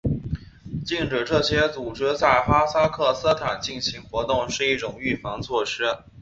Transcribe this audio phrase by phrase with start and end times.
[0.83, 5.83] 禁止这些组织在哈萨克斯坦进行活动是一种预防措施。